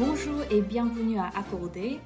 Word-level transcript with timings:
Bonjour 0.00 0.42
et 0.50 0.62
bienvenue 0.62 1.18
à 1.18 1.26
Accordé. 1.36 2.00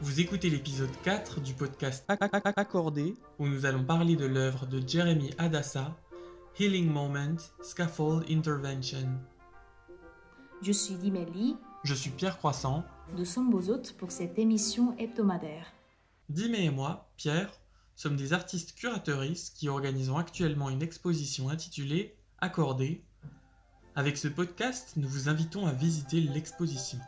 Vous 0.00 0.20
écoutez 0.20 0.48
l'épisode 0.48 0.88
4 1.04 1.42
du 1.42 1.52
podcast 1.52 2.02
Accordé, 2.08 3.14
où 3.38 3.46
nous 3.46 3.66
allons 3.66 3.84
parler 3.84 4.16
de 4.16 4.24
l'œuvre 4.24 4.64
de 4.64 4.80
Jeremy 4.88 5.34
Adassa, 5.36 5.94
Healing 6.58 6.88
Moment, 6.88 7.36
Scaffold 7.60 8.24
Intervention. 8.30 9.20
Je 10.62 10.72
suis 10.72 10.94
Dimélie. 10.94 11.58
Je 11.84 11.92
suis 11.92 12.08
Pierre 12.08 12.38
Croissant. 12.38 12.84
Nous 13.18 13.26
sommes 13.26 13.50
vos 13.50 13.68
hôtes 13.68 13.94
pour 13.98 14.12
cette 14.12 14.38
émission 14.38 14.96
hebdomadaire. 14.96 15.74
Dimé 16.30 16.64
et 16.64 16.70
moi, 16.70 17.10
Pierre, 17.18 17.52
sommes 17.96 18.16
des 18.16 18.32
artistes 18.32 18.74
curateuristes 18.74 19.54
qui 19.54 19.68
organisons 19.68 20.16
actuellement 20.16 20.70
une 20.70 20.82
exposition 20.82 21.50
intitulée 21.50 22.16
Accordé. 22.38 23.04
Avec 23.94 24.16
ce 24.16 24.28
podcast, 24.28 24.94
nous 24.96 25.08
vous 25.08 25.28
invitons 25.28 25.66
à 25.66 25.72
visiter 25.72 26.22
l'exposition. 26.22 26.98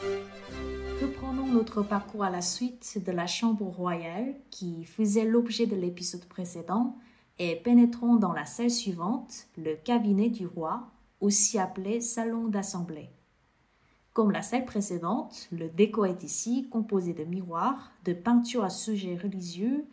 Reprenons 0.00 1.46
notre 1.46 1.82
parcours 1.82 2.24
à 2.24 2.30
la 2.30 2.40
suite 2.40 3.02
de 3.04 3.12
la 3.12 3.26
chambre 3.26 3.64
royale 3.66 4.34
qui 4.50 4.84
faisait 4.84 5.24
l'objet 5.24 5.66
de 5.66 5.76
l'épisode 5.76 6.24
précédent 6.24 6.96
et 7.38 7.56
pénétrons 7.56 8.16
dans 8.16 8.32
la 8.32 8.44
salle 8.44 8.70
suivante, 8.70 9.46
le 9.56 9.76
cabinet 9.76 10.28
du 10.28 10.46
roi, 10.46 10.88
aussi 11.20 11.58
appelé 11.58 12.00
salon 12.00 12.48
d'assemblée. 12.48 13.10
Comme 14.12 14.32
la 14.32 14.42
salle 14.42 14.64
précédente, 14.64 15.48
le 15.52 15.68
décor 15.68 16.06
est 16.06 16.24
ici 16.24 16.68
composé 16.70 17.12
de 17.14 17.24
miroirs, 17.24 17.92
de 18.04 18.12
peintures 18.12 18.64
à 18.64 18.70
sujets 18.70 19.16
religieux 19.16 19.86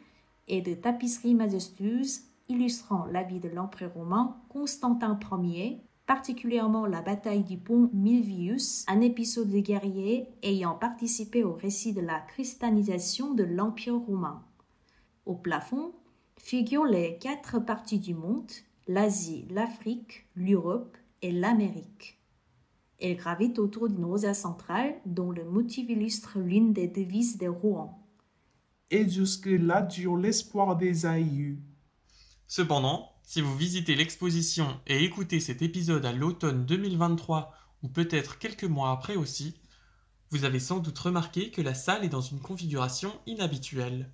et 0.48 0.62
de 0.62 0.74
tapisseries 0.74 1.36
majestueuses 1.36 2.22
illustrant 2.50 3.06
la 3.06 3.24
vie 3.24 3.40
de 3.40 3.50
l'empereur 3.50 3.94
romain 3.94 4.38
Constantin 4.50 5.20
Ier, 5.44 5.82
particulièrement 6.06 6.86
la 6.86 7.02
bataille 7.02 7.44
du 7.44 7.58
pont 7.58 7.90
Milvius, 7.94 8.86
un 8.88 9.02
épisode 9.02 9.50
de 9.50 9.60
guerriers 9.60 10.28
ayant 10.44 10.76
participé 10.76 11.44
au 11.44 11.54
récit 11.54 11.94
de 11.94 12.02
la 12.02 12.20
christianisation 12.20 13.34
de 13.34 13.44
l'Empire 13.44 13.98
romain. 13.98 14.44
Au 15.26 15.36
plafond 15.36 15.94
figurent 16.38 16.86
les 16.86 17.18
quatre 17.18 17.60
parties 17.60 18.00
du 18.00 18.14
monde, 18.14 18.52
l'Asie, 18.88 19.48
l'Afrique, 19.50 20.28
l'Europe 20.36 20.96
et 21.22 21.32
l'Amérique. 21.32 22.20
Elle 23.00 23.18
gravite 23.18 23.60
autour 23.60 23.90
d'une 23.90 24.06
rosace 24.06 24.42
centrale 24.42 24.96
dont 25.06 25.32
le 25.32 25.44
motif 25.44 25.90
illustre 25.90 26.40
l'une 26.40 26.72
des 26.72 26.88
devises 26.88 27.38
de 27.38 27.48
Rouen. 27.48 28.00
Et 28.92 29.10
jusque-là 29.10 29.82
dure 29.82 30.16
l'espoir 30.16 30.78
des 30.78 31.06
aïeux. 31.06 31.58
Cependant, 32.48 33.10
si 33.26 33.42
vous 33.42 33.58
visitez 33.58 33.96
l'exposition 33.96 34.80
et 34.86 35.04
écoutez 35.04 35.40
cet 35.40 35.64
épisode 35.64 36.06
à 36.06 36.14
l'automne 36.14 36.66
2023 36.66 37.54
ou 37.82 37.90
peut-être 37.90 38.38
quelques 38.38 38.66
mois 38.66 38.92
après 38.92 39.16
aussi, 39.16 39.56
vous 40.30 40.44
avez 40.44 40.60
sans 40.60 40.78
doute 40.80 41.00
remarqué 41.00 41.50
que 41.50 41.62
la 41.62 41.74
salle 41.74 42.06
est 42.06 42.10
dans 42.10 42.22
une 42.22 42.40
configuration 42.40 43.20
inhabituelle. 43.26 44.12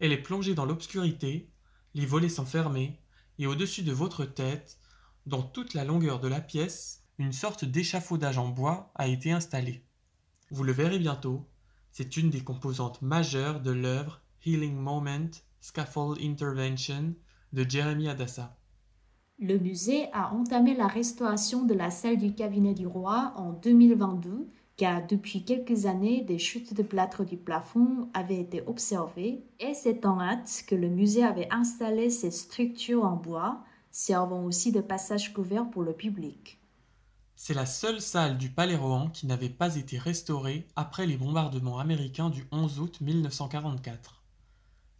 Elle 0.00 0.12
est 0.12 0.22
plongée 0.22 0.54
dans 0.54 0.66
l'obscurité, 0.66 1.50
les 1.94 2.04
volets 2.04 2.28
sont 2.28 2.44
fermés, 2.44 3.00
et 3.38 3.46
au-dessus 3.46 3.82
de 3.82 3.92
votre 3.92 4.26
tête, 4.26 4.78
dans 5.24 5.42
toute 5.42 5.72
la 5.72 5.84
longueur 5.84 6.20
de 6.20 6.28
la 6.28 6.40
pièce, 6.40 7.04
une 7.18 7.32
sorte 7.32 7.64
d'échafaudage 7.64 8.36
en 8.36 8.48
bois 8.48 8.92
a 8.96 9.08
été 9.08 9.32
installé. 9.32 9.82
Vous 10.50 10.62
le 10.62 10.72
verrez 10.72 10.98
bientôt, 10.98 11.48
c'est 11.90 12.18
une 12.18 12.28
des 12.28 12.44
composantes 12.44 13.00
majeures 13.00 13.60
de 13.60 13.70
l'œuvre 13.70 14.20
Healing 14.44 14.76
Moment 14.76 15.30
Scaffold 15.62 16.20
Intervention 16.22 17.14
de 17.52 17.68
Jeremy 17.68 18.08
Adassa. 18.08 18.56
Le 19.38 19.58
musée 19.58 20.08
a 20.12 20.32
entamé 20.32 20.74
la 20.74 20.86
restauration 20.86 21.64
de 21.64 21.74
la 21.74 21.90
salle 21.90 22.16
du 22.16 22.34
cabinet 22.34 22.74
du 22.74 22.86
roi 22.86 23.32
en 23.36 23.52
2022 23.52 24.48
car 24.76 25.06
depuis 25.06 25.44
quelques 25.44 25.86
années, 25.86 26.22
des 26.22 26.38
chutes 26.38 26.74
de 26.74 26.82
plâtre 26.82 27.24
du 27.24 27.36
plafond 27.36 28.10
avaient 28.12 28.40
été 28.40 28.62
observées 28.66 29.44
et 29.58 29.72
c'est 29.74 30.04
en 30.04 30.20
hâte 30.20 30.64
que 30.66 30.74
le 30.74 30.88
musée 30.88 31.24
avait 31.24 31.48
installé 31.50 32.10
ces 32.10 32.30
structures 32.30 33.04
en 33.04 33.16
bois, 33.16 33.64
servant 33.90 34.44
aussi 34.44 34.72
de 34.72 34.82
passage 34.82 35.32
couvert 35.32 35.70
pour 35.70 35.82
le 35.82 35.94
public. 35.94 36.60
C'est 37.36 37.54
la 37.54 37.66
seule 37.66 38.00
salle 38.00 38.38
du 38.38 38.50
Palais 38.50 38.76
Rohan 38.76 39.08
qui 39.08 39.26
n'avait 39.26 39.50
pas 39.50 39.76
été 39.76 39.98
restaurée 39.98 40.66
après 40.76 41.06
les 41.06 41.16
bombardements 41.16 41.78
américains 41.78 42.30
du 42.30 42.46
11 42.52 42.80
août 42.80 43.00
1944. 43.00 44.22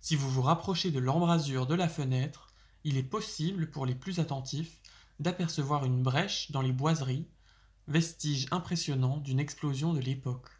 Si 0.00 0.16
vous 0.16 0.28
vous 0.30 0.42
rapprochez 0.42 0.90
de 0.90 0.98
l'embrasure 0.98 1.66
de 1.66 1.74
la 1.74 1.88
fenêtre, 1.88 2.45
il 2.86 2.96
est 2.96 3.02
possible 3.02 3.68
pour 3.68 3.84
les 3.84 3.96
plus 3.96 4.20
attentifs 4.20 4.80
d'apercevoir 5.18 5.84
une 5.84 6.04
brèche 6.04 6.52
dans 6.52 6.62
les 6.62 6.70
boiseries 6.70 7.26
vestige 7.88 8.46
impressionnant 8.52 9.16
d'une 9.16 9.40
explosion 9.40 9.92
de 9.92 9.98
l'époque. 9.98 10.50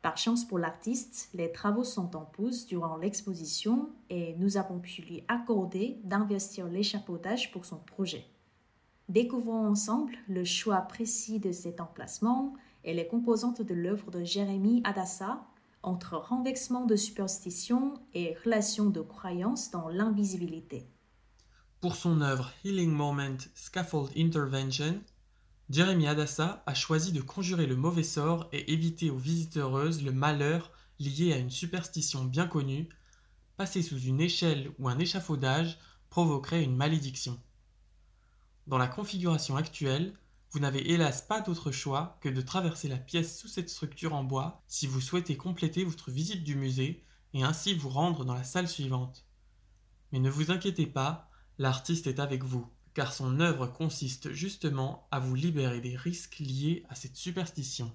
Par 0.00 0.16
chance 0.16 0.46
pour 0.46 0.58
l'artiste, 0.58 1.28
les 1.34 1.52
travaux 1.52 1.84
sont 1.84 2.16
en 2.16 2.24
pause 2.24 2.64
durant 2.64 2.96
l'exposition 2.96 3.90
et 4.08 4.34
nous 4.38 4.56
avons 4.56 4.80
pu 4.80 5.02
lui 5.02 5.22
accorder 5.28 6.00
d'investir 6.04 6.66
l'échafaudage 6.68 7.52
pour 7.52 7.66
son 7.66 7.80
projet. 7.80 8.24
Découvrons 9.10 9.66
ensemble 9.66 10.14
le 10.26 10.44
choix 10.44 10.80
précis 10.80 11.38
de 11.38 11.52
cet 11.52 11.82
emplacement 11.82 12.54
et 12.82 12.94
les 12.94 13.06
composantes 13.06 13.60
de 13.60 13.74
l'œuvre 13.74 14.10
de 14.10 14.24
Jérémie 14.24 14.80
Adassa 14.84 15.46
entre 15.82 16.16
renversement 16.16 16.86
de 16.86 16.96
superstition 16.96 17.92
et 18.14 18.34
relation 18.42 18.88
de 18.88 19.02
croyance 19.02 19.70
dans 19.70 19.88
l'invisibilité. 19.90 20.88
Pour 21.80 21.96
son 21.96 22.20
œuvre 22.20 22.52
Healing 22.62 22.90
Moment 22.90 23.38
Scaffold 23.54 24.12
Intervention, 24.14 25.00
Jeremy 25.70 26.08
Adassa 26.08 26.62
a 26.66 26.74
choisi 26.74 27.10
de 27.10 27.22
conjurer 27.22 27.64
le 27.64 27.74
mauvais 27.74 28.02
sort 28.02 28.50
et 28.52 28.70
éviter 28.70 29.08
aux 29.08 29.16
visiteuses 29.16 30.02
le 30.02 30.12
malheur 30.12 30.72
lié 30.98 31.32
à 31.32 31.38
une 31.38 31.50
superstition 31.50 32.24
bien 32.24 32.46
connue, 32.46 32.90
passer 33.56 33.80
sous 33.80 33.98
une 33.98 34.20
échelle 34.20 34.70
ou 34.78 34.90
un 34.90 34.98
échafaudage 34.98 35.78
provoquerait 36.10 36.62
une 36.62 36.76
malédiction. 36.76 37.40
Dans 38.66 38.76
la 38.76 38.86
configuration 38.86 39.56
actuelle, 39.56 40.12
vous 40.50 40.60
n'avez 40.60 40.92
hélas 40.92 41.22
pas 41.22 41.40
d'autre 41.40 41.70
choix 41.70 42.18
que 42.20 42.28
de 42.28 42.42
traverser 42.42 42.88
la 42.88 42.98
pièce 42.98 43.38
sous 43.38 43.48
cette 43.48 43.70
structure 43.70 44.12
en 44.12 44.22
bois 44.22 44.62
si 44.68 44.86
vous 44.86 45.00
souhaitez 45.00 45.38
compléter 45.38 45.84
votre 45.84 46.10
visite 46.10 46.44
du 46.44 46.56
musée 46.56 47.02
et 47.32 47.42
ainsi 47.42 47.72
vous 47.72 47.88
rendre 47.88 48.26
dans 48.26 48.34
la 48.34 48.44
salle 48.44 48.68
suivante. 48.68 49.24
Mais 50.12 50.18
ne 50.18 50.28
vous 50.28 50.50
inquiétez 50.50 50.86
pas, 50.86 51.29
l'artiste 51.60 52.06
est 52.06 52.18
avec 52.18 52.42
vous 52.42 52.66
car 52.94 53.12
son 53.12 53.38
œuvre 53.38 53.68
consiste 53.68 54.32
justement 54.32 55.06
à 55.12 55.20
vous 55.20 55.34
libérer 55.34 55.80
des 55.80 55.94
risques 55.94 56.38
liés 56.40 56.84
à 56.88 56.94
cette 56.94 57.16
superstition. 57.16 57.92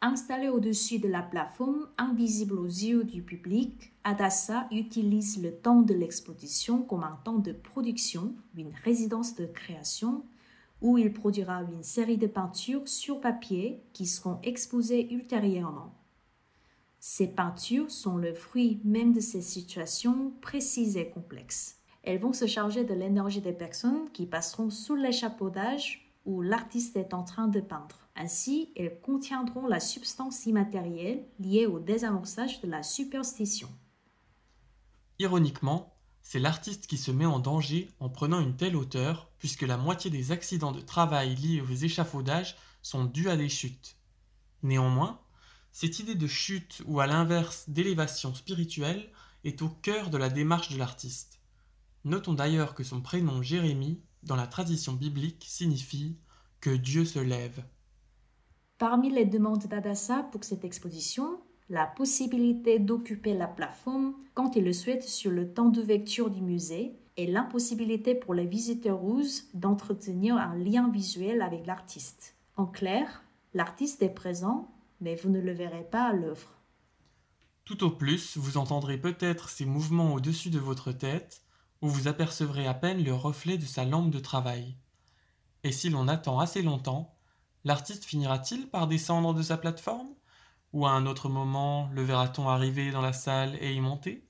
Installé 0.00 0.48
au-dessus 0.48 0.98
de 0.98 1.08
la 1.08 1.22
plafond, 1.22 1.86
invisible 1.96 2.54
aux 2.54 2.66
yeux 2.66 3.04
du 3.04 3.22
public, 3.22 3.92
Adassa 4.04 4.68
utilise 4.70 5.42
le 5.42 5.52
temps 5.52 5.80
de 5.80 5.94
l'exposition 5.94 6.82
comme 6.82 7.04
un 7.04 7.18
temps 7.24 7.38
de 7.38 7.52
production, 7.52 8.34
une 8.56 8.74
résidence 8.84 9.34
de 9.34 9.46
création, 9.46 10.24
où 10.80 10.98
il 10.98 11.12
produira 11.12 11.62
une 11.62 11.82
série 11.82 12.18
de 12.18 12.26
peintures 12.26 12.86
sur 12.86 13.20
papier 13.20 13.82
qui 13.92 14.06
seront 14.06 14.40
exposées 14.42 15.12
ultérieurement. 15.12 15.94
Ces 16.98 17.28
peintures 17.28 17.90
sont 17.90 18.16
le 18.16 18.34
fruit 18.34 18.80
même 18.84 19.12
de 19.12 19.20
ces 19.20 19.42
situations 19.42 20.32
précises 20.40 20.96
et 20.96 21.08
complexes. 21.08 21.81
Elles 22.02 22.18
vont 22.18 22.32
se 22.32 22.46
charger 22.46 22.84
de 22.84 22.94
l'énergie 22.94 23.40
des 23.40 23.52
personnes 23.52 24.10
qui 24.12 24.26
passeront 24.26 24.70
sous 24.70 24.96
l'échafaudage 24.96 26.12
où 26.24 26.42
l'artiste 26.42 26.96
est 26.96 27.14
en 27.14 27.22
train 27.22 27.48
de 27.48 27.60
peindre. 27.60 27.98
Ainsi, 28.16 28.72
elles 28.76 29.00
contiendront 29.00 29.66
la 29.66 29.80
substance 29.80 30.46
immatérielle 30.46 31.24
liée 31.38 31.66
au 31.66 31.78
désamorçage 31.78 32.60
de 32.60 32.68
la 32.68 32.82
superstition. 32.82 33.68
Ironiquement, 35.18 35.94
c'est 36.20 36.38
l'artiste 36.38 36.86
qui 36.86 36.96
se 36.96 37.10
met 37.10 37.26
en 37.26 37.38
danger 37.38 37.90
en 38.00 38.08
prenant 38.08 38.40
une 38.40 38.56
telle 38.56 38.76
hauteur, 38.76 39.30
puisque 39.38 39.62
la 39.62 39.76
moitié 39.76 40.10
des 40.10 40.30
accidents 40.30 40.72
de 40.72 40.80
travail 40.80 41.34
liés 41.36 41.60
aux 41.60 41.74
échafaudages 41.74 42.56
sont 42.82 43.04
dus 43.04 43.28
à 43.28 43.36
des 43.36 43.48
chutes. 43.48 43.96
Néanmoins, 44.62 45.20
cette 45.72 45.98
idée 45.98 46.14
de 46.14 46.26
chute 46.26 46.82
ou 46.86 47.00
à 47.00 47.06
l'inverse 47.06 47.68
d'élévation 47.68 48.34
spirituelle 48.34 49.08
est 49.44 49.62
au 49.62 49.68
cœur 49.68 50.10
de 50.10 50.18
la 50.18 50.28
démarche 50.28 50.70
de 50.70 50.78
l'artiste. 50.78 51.41
Notons 52.04 52.34
d'ailleurs 52.34 52.74
que 52.74 52.82
son 52.82 53.00
prénom 53.00 53.42
Jérémie, 53.42 54.00
dans 54.22 54.36
la 54.36 54.46
tradition 54.46 54.92
biblique, 54.92 55.44
signifie 55.48 56.16
que 56.60 56.70
Dieu 56.70 57.04
se 57.04 57.18
lève. 57.18 57.64
Parmi 58.78 59.10
les 59.10 59.24
demandes 59.24 59.66
d'Adassa 59.66 60.24
pour 60.32 60.42
cette 60.42 60.64
exposition, 60.64 61.40
la 61.68 61.86
possibilité 61.86 62.78
d'occuper 62.78 63.34
la 63.34 63.46
plafond 63.46 64.14
quand 64.34 64.56
il 64.56 64.64
le 64.64 64.72
souhaite 64.72 65.04
sur 65.04 65.30
le 65.30 65.52
temps 65.52 65.68
d'ouverture 65.68 66.30
du 66.30 66.42
musée 66.42 66.98
et 67.16 67.26
l'impossibilité 67.26 68.14
pour 68.14 68.34
les 68.34 68.46
visiteurs 68.46 69.02
russes 69.02 69.48
d'entretenir 69.54 70.36
un 70.36 70.56
lien 70.56 70.90
visuel 70.90 71.42
avec 71.42 71.66
l'artiste. 71.66 72.36
En 72.56 72.66
clair, 72.66 73.22
l'artiste 73.54 74.02
est 74.02 74.14
présent, 74.14 74.70
mais 75.00 75.14
vous 75.14 75.30
ne 75.30 75.40
le 75.40 75.52
verrez 75.52 75.86
pas 75.90 76.04
à 76.04 76.12
l'œuvre. 76.12 76.58
Tout 77.64 77.84
au 77.84 77.90
plus, 77.90 78.36
vous 78.36 78.56
entendrez 78.56 78.98
peut-être 78.98 79.48
ses 79.48 79.66
mouvements 79.66 80.14
au-dessus 80.14 80.50
de 80.50 80.58
votre 80.58 80.90
tête, 80.90 81.42
où 81.82 81.88
vous 81.88 82.08
apercevrez 82.08 82.66
à 82.66 82.74
peine 82.74 83.04
le 83.04 83.14
reflet 83.14 83.58
de 83.58 83.66
sa 83.66 83.84
lampe 83.84 84.10
de 84.10 84.20
travail. 84.20 84.76
Et 85.64 85.72
si 85.72 85.90
l'on 85.90 86.08
attend 86.08 86.38
assez 86.38 86.62
longtemps, 86.62 87.14
L'artiste 87.64 88.04
finira-t-il 88.04 88.68
par 88.68 88.88
descendre 88.88 89.34
de 89.34 89.42
sa 89.42 89.56
plateforme? 89.56 90.08
Ou 90.72 90.86
à 90.86 90.90
un 90.90 91.06
autre 91.06 91.28
moment, 91.28 91.88
le 91.92 92.02
verra-t-on 92.02 92.48
arriver 92.48 92.90
dans 92.90 93.02
la 93.02 93.12
salle 93.12 93.56
et 93.60 93.72
y 93.72 93.80
monter? 93.80 94.26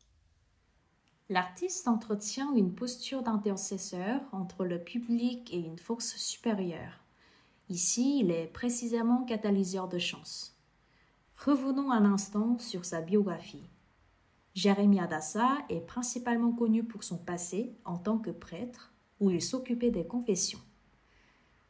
L'artiste 1.31 1.89
entretient 1.89 2.53
une 2.55 2.75
posture 2.75 3.23
d'intercesseur 3.23 4.21
entre 4.33 4.67
le 4.67 4.83
public 4.83 5.53
et 5.53 5.59
une 5.59 5.79
force 5.79 6.17
supérieure. 6.17 7.01
Ici, 7.71 8.19
il 8.21 8.31
est 8.31 8.49
précisément 8.49 9.25
catalyseur 9.25 9.89
de 9.89 9.99
chance. 9.99 10.59
Revenons 11.39 11.91
un 11.91 12.05
instant 12.05 12.59
sur 12.59 12.85
sa 12.85 13.01
biographie. 13.01 13.71
Jérémie 14.55 15.01
Adassa 15.01 15.59
est 15.71 15.81
principalement 15.81 16.53
connu 16.53 16.85
pour 16.85 17.05
son 17.05 17.17
passé 17.17 17.75
en 17.85 17.97
tant 17.97 18.19
que 18.19 18.31
prêtre, 18.31 18.93
où 19.21 19.31
il 19.31 19.41
s'occupait 19.41 19.91
des 19.91 20.07
confessions. 20.07 20.61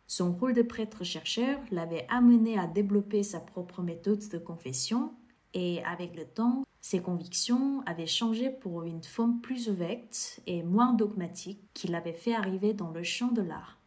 Son 0.08 0.32
rôle 0.32 0.52
de 0.52 0.62
prêtre-chercheur 0.62 1.58
l'avait 1.70 2.06
amené 2.10 2.58
à 2.58 2.66
développer 2.66 3.22
sa 3.22 3.40
propre 3.40 3.82
méthode 3.82 4.28
de 4.28 4.38
confession, 4.38 5.12
et 5.54 5.82
avec 5.84 6.16
le 6.16 6.24
temps, 6.24 6.64
ses 6.80 7.00
convictions 7.00 7.82
avaient 7.86 8.06
changé 8.06 8.50
pour 8.50 8.82
une 8.82 9.04
forme 9.04 9.40
plus 9.40 9.68
ouverte 9.68 10.40
et 10.46 10.62
moins 10.62 10.92
dogmatique 10.92 11.60
qui 11.74 11.86
l'avait 11.86 12.12
fait 12.12 12.34
arriver 12.34 12.74
dans 12.74 12.90
le 12.90 13.04
champ 13.04 13.28
de 13.28 13.42
l'art. 13.42 13.78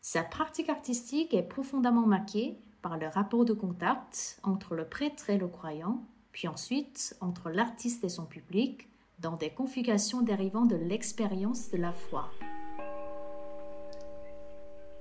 Sa 0.00 0.22
pratique 0.22 0.68
artistique 0.68 1.34
est 1.34 1.42
profondément 1.42 2.06
marquée 2.06 2.58
par 2.82 2.98
le 2.98 3.06
rapport 3.06 3.44
de 3.44 3.52
contact 3.52 4.40
entre 4.42 4.74
le 4.74 4.88
prêtre 4.88 5.30
et 5.30 5.38
le 5.38 5.46
croyant, 5.46 6.02
puis 6.32 6.48
ensuite 6.48 7.16
entre 7.20 7.50
l'artiste 7.50 8.04
et 8.04 8.08
son 8.08 8.26
public, 8.26 8.88
dans 9.18 9.36
des 9.36 9.50
configurations 9.50 10.22
dérivant 10.22 10.64
de 10.64 10.76
l'expérience 10.76 11.70
de 11.70 11.76
la 11.76 11.92
foi. 11.92 12.30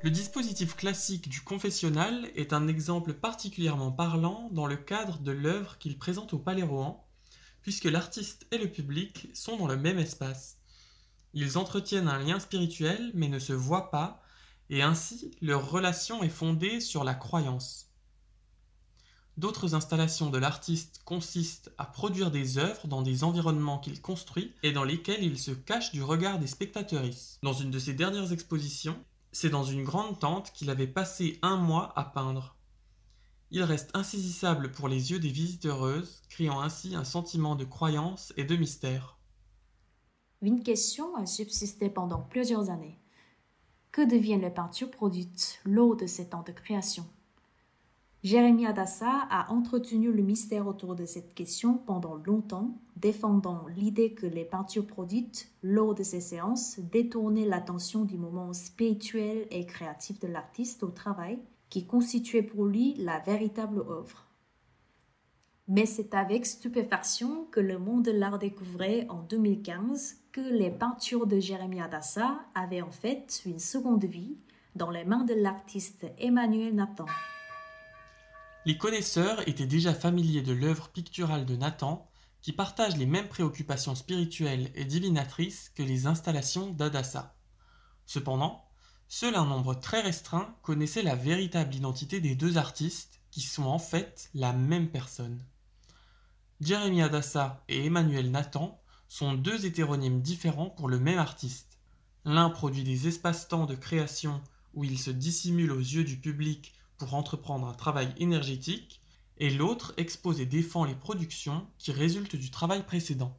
Le 0.02 0.12
dispositif 0.12 0.76
classique 0.76 1.28
du 1.28 1.42
confessionnal 1.42 2.30
est 2.36 2.54
un 2.54 2.70
exemple 2.70 3.14
particulièrement 3.14 3.92
parlant 3.92 4.50
dans 4.52 4.66
le 4.66 4.78
cadre 4.78 5.20
de 5.20 5.32
l'œuvre 5.32 5.78
qu'il 5.78 5.98
présente 5.98 6.34
au 6.34 6.40
Palais 6.40 6.64
Rohan, 6.64 7.06
puisque 7.62 7.86
l'artiste 7.86 8.48
et 8.52 8.58
le 8.58 8.72
public 8.72 9.30
sont 9.34 9.58
dans 9.58 9.68
le 9.68 9.76
même 9.76 10.00
espace. 10.00 10.58
Ils 11.34 11.58
entretiennent 11.58 12.08
un 12.08 12.20
lien 12.20 12.40
spirituel 12.40 13.12
mais 13.14 13.28
ne 13.28 13.40
se 13.40 13.52
voient 13.52 13.92
pas, 13.92 14.22
et 14.70 14.82
ainsi 14.82 15.32
leur 15.42 15.70
relation 15.70 16.24
est 16.24 16.30
fondée 16.30 16.80
sur 16.80 17.04
la 17.04 17.14
croyance. 17.14 17.89
D'autres 19.40 19.74
installations 19.74 20.30
de 20.30 20.38
l'artiste 20.38 21.00
consistent 21.06 21.72
à 21.78 21.86
produire 21.86 22.30
des 22.30 22.58
œuvres 22.58 22.90
dans 22.90 23.02
des 23.02 23.24
environnements 23.24 23.80
qu'il 23.80 24.02
construit 24.02 24.54
et 24.64 24.74
dans 24.74 24.84
lesquels 24.84 25.24
il 25.24 25.40
se 25.40 25.52
cache 25.52 25.94
du 25.94 26.04
regard 26.04 26.40
des 26.40 26.48
spectateurs. 26.48 27.06
Dans 27.42 27.54
une 27.54 27.72
de 27.72 27.80
ses 27.80 27.94
dernières 27.94 28.34
expositions, 28.34 29.02
c'est 29.32 29.50
dans 29.50 29.64
une 29.64 29.86
grande 29.86 30.20
tente 30.20 30.52
qu'il 30.52 30.70
avait 30.70 30.88
passé 30.88 31.40
un 31.42 31.56
mois 31.56 31.94
à 31.96 32.04
peindre. 32.04 32.58
Il 33.50 33.64
reste 33.64 33.92
insaisissable 33.94 34.74
pour 34.74 34.90
les 34.90 35.12
yeux 35.12 35.20
des 35.20 35.32
visiteuses, 35.32 36.22
créant 36.28 36.60
ainsi 36.60 36.94
un 36.94 37.06
sentiment 37.06 37.56
de 37.56 37.64
croyance 37.64 38.34
et 38.36 38.44
de 38.44 38.58
mystère. 38.58 39.18
Une 40.42 40.64
question 40.64 41.16
a 41.16 41.26
subsisté 41.26 41.90
pendant 41.90 42.20
plusieurs 42.20 42.70
années. 42.70 43.00
Que 43.94 44.02
deviennent 44.02 44.42
les 44.42 44.50
peintures 44.50 44.92
produites 44.92 45.62
lors 45.64 45.96
de 45.96 46.08
ces 46.08 46.28
temps 46.28 46.44
de 46.44 46.52
création? 46.52 47.08
Jérémie 48.22 48.66
Adassa 48.66 49.28
a 49.30 49.50
entretenu 49.54 50.12
le 50.12 50.22
mystère 50.22 50.68
autour 50.68 50.96
de 50.96 51.06
cette 51.06 51.34
question 51.34 51.78
pendant 51.78 52.16
longtemps, 52.16 52.78
défendant 52.98 53.66
l'idée 53.78 54.12
que 54.12 54.26
les 54.26 54.44
peintures 54.44 54.86
produites 54.86 55.50
lors 55.64 55.96
de 55.96 56.04
ces 56.04 56.20
séances 56.20 56.80
détournaient 56.80 57.46
l'attention 57.46 58.04
du 58.04 58.18
moment 58.18 58.52
spirituel 58.52 59.48
et 59.52 59.66
créatif 59.66 60.20
de 60.20 60.28
l'artiste 60.28 60.84
au 60.84 60.90
travail, 60.90 61.40
qui 61.70 61.86
constituait 61.86 62.44
pour 62.44 62.66
lui 62.66 62.96
la 62.96 63.20
véritable 63.20 63.80
œuvre. 63.80 64.26
Mais 65.70 65.86
c'est 65.86 66.14
avec 66.14 66.46
stupéfaction 66.46 67.46
que 67.52 67.62
le 67.62 67.80
monde 67.80 68.04
de 68.04 68.12
l'art 68.12 68.40
découvrait 68.40 69.06
en 69.08 69.22
2015 69.22 70.18
que 70.34 70.42
les 70.42 70.72
peintures 70.72 71.28
de 71.28 71.40
Jérémie 71.40 71.80
Adassa 71.80 72.40
avaient 72.54 72.82
en 72.82 72.92
fait 72.92 73.44
une 73.46 73.60
seconde 73.60 74.04
vie 74.04 74.36
dans 74.76 74.90
les 74.90 75.06
mains 75.06 75.24
de 75.24 75.36
l'artiste 75.36 76.06
Emmanuel 76.18 76.76
Nathan. 76.76 77.06
Les 78.70 78.78
connaisseurs 78.78 79.48
étaient 79.50 79.66
déjà 79.66 79.96
familiers 79.96 80.44
de 80.44 80.54
l'œuvre 80.54 80.90
picturale 80.90 81.48
de 81.48 81.56
Nathan, 81.56 82.08
qui 82.40 82.54
partage 82.54 82.98
les 82.98 83.08
mêmes 83.08 83.28
préoccupations 83.28 83.96
spirituelles 83.96 84.70
et 84.76 84.86
divinatrices 84.86 85.72
que 85.74 85.82
les 85.82 86.06
installations 86.06 86.70
d'Adassa. 86.70 87.36
Cependant, 88.06 88.64
seul 89.08 89.34
un 89.34 89.48
nombre 89.48 89.74
très 89.74 90.02
restreint 90.02 90.56
connaissait 90.62 91.02
la 91.02 91.16
véritable 91.16 91.74
identité 91.74 92.22
des 92.22 92.36
deux 92.36 92.60
artistes, 92.60 93.22
qui 93.32 93.42
sont 93.42 93.64
en 93.64 93.80
fait 93.80 94.30
la 94.36 94.54
même 94.54 94.92
personne. 94.92 95.44
Jeremy 96.62 97.02
Adassa 97.02 97.64
et 97.70 97.88
Emmanuel 97.88 98.30
Nathan 98.30 98.80
sont 99.08 99.34
deux 99.34 99.66
hétéronymes 99.66 100.22
différents 100.22 100.70
pour 100.70 100.90
le 100.90 101.00
même 101.00 101.18
artiste. 101.18 101.80
L'un 102.24 102.52
produit 102.52 102.84
des 102.84 103.08
espaces-temps 103.08 103.66
de 103.66 103.74
création 103.74 104.44
où 104.76 104.84
il 104.84 105.00
se 105.00 105.10
dissimule 105.10 105.72
aux 105.72 105.80
yeux 105.80 106.04
du 106.04 106.18
public 106.18 106.76
pour 107.00 107.16
entreprendre 107.16 107.68
un 107.68 107.74
travail 107.74 108.14
énergétique, 108.18 109.02
et 109.38 109.50
l'autre 109.50 109.94
expose 109.98 110.42
et 110.42 110.46
défend 110.46 110.84
les 110.84 110.96
productions 110.96 111.66
qui 111.78 111.92
résultent 111.92 112.36
du 112.36 112.52
travail 112.52 112.84
précédent. 112.86 113.36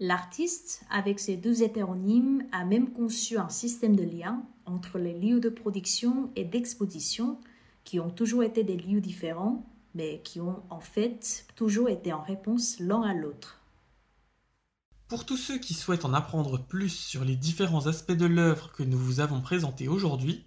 L'artiste, 0.00 0.82
avec 0.90 1.20
ses 1.20 1.36
deux 1.36 1.62
hétéronymes, 1.62 2.46
a 2.52 2.64
même 2.64 2.92
conçu 2.92 3.36
un 3.36 3.48
système 3.48 3.96
de 3.96 4.04
lien 4.04 4.42
entre 4.64 4.98
les 4.98 5.18
lieux 5.18 5.40
de 5.40 5.48
production 5.48 6.30
et 6.36 6.44
d'exposition 6.44 7.38
qui 7.84 8.00
ont 8.00 8.10
toujours 8.10 8.42
été 8.42 8.64
des 8.64 8.76
lieux 8.76 9.00
différents, 9.00 9.66
mais 9.94 10.20
qui 10.22 10.40
ont 10.40 10.62
en 10.70 10.80
fait 10.80 11.46
toujours 11.56 11.88
été 11.88 12.12
en 12.12 12.22
réponse 12.22 12.78
l'un 12.78 13.02
à 13.02 13.12
l'autre. 13.12 13.60
Pour 15.08 15.24
tous 15.24 15.38
ceux 15.38 15.58
qui 15.58 15.74
souhaitent 15.74 16.04
en 16.04 16.12
apprendre 16.12 16.58
plus 16.62 16.90
sur 16.90 17.24
les 17.24 17.34
différents 17.34 17.86
aspects 17.86 18.12
de 18.12 18.26
l'œuvre 18.26 18.70
que 18.72 18.82
nous 18.82 18.98
vous 18.98 19.20
avons 19.20 19.40
présenté 19.40 19.88
aujourd'hui, 19.88 20.44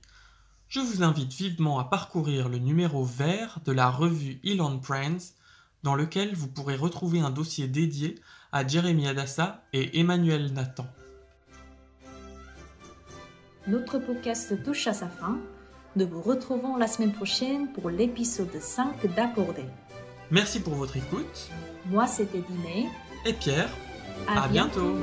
je 0.71 0.79
vous 0.79 1.03
invite 1.03 1.33
vivement 1.33 1.79
à 1.79 1.83
parcourir 1.83 2.47
le 2.47 2.57
numéro 2.57 3.03
vert 3.03 3.59
de 3.65 3.73
la 3.73 3.89
revue 3.89 4.39
Elon 4.45 4.79
Prince, 4.79 5.35
dans 5.83 5.95
lequel 5.95 6.33
vous 6.33 6.47
pourrez 6.47 6.77
retrouver 6.77 7.19
un 7.19 7.29
dossier 7.29 7.67
dédié 7.67 8.15
à 8.53 8.65
Jérémy 8.65 9.05
Adassa 9.05 9.65
et 9.73 9.99
Emmanuel 9.99 10.53
Nathan. 10.53 10.87
Notre 13.67 13.99
podcast 13.99 14.63
touche 14.63 14.87
à 14.87 14.93
sa 14.93 15.09
fin. 15.09 15.39
Nous 15.97 16.07
vous 16.07 16.21
retrouvons 16.21 16.77
la 16.77 16.87
semaine 16.87 17.11
prochaine 17.11 17.73
pour 17.73 17.89
l'épisode 17.89 18.57
5 18.57 19.13
d'Accordé. 19.13 19.65
Merci 20.31 20.61
pour 20.61 20.75
votre 20.75 20.95
écoute. 20.95 21.49
Moi, 21.87 22.07
c'était 22.07 22.43
Diné. 22.49 22.87
Et 23.25 23.33
Pierre. 23.33 23.69
À, 24.25 24.47
bientôt. 24.47 24.95